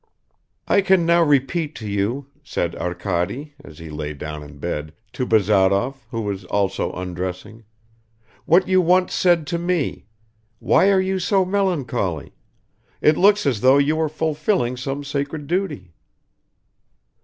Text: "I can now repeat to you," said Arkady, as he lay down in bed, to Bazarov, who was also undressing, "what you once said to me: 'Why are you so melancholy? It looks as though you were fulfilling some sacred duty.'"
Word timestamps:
"I 0.67 0.81
can 0.81 1.05
now 1.05 1.21
repeat 1.21 1.75
to 1.75 1.87
you," 1.87 2.25
said 2.43 2.75
Arkady, 2.75 3.53
as 3.63 3.77
he 3.77 3.91
lay 3.91 4.15
down 4.15 4.41
in 4.41 4.57
bed, 4.57 4.95
to 5.13 5.27
Bazarov, 5.27 6.07
who 6.09 6.21
was 6.21 6.43
also 6.45 6.91
undressing, 6.93 7.65
"what 8.45 8.67
you 8.67 8.81
once 8.81 9.13
said 9.13 9.45
to 9.45 9.59
me: 9.59 10.07
'Why 10.57 10.89
are 10.89 10.99
you 10.99 11.19
so 11.19 11.45
melancholy? 11.45 12.33
It 12.99 13.15
looks 13.15 13.45
as 13.45 13.61
though 13.61 13.77
you 13.77 13.95
were 13.95 14.09
fulfilling 14.09 14.75
some 14.75 15.03
sacred 15.03 15.45
duty.'" 15.45 15.93